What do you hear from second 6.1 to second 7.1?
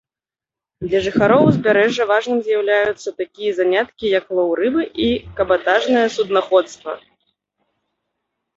суднаходства.